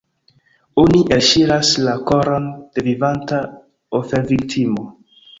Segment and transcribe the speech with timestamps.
[0.83, 3.43] Oni elŝiras la koron de vivanta
[4.01, 4.87] oferviktimo.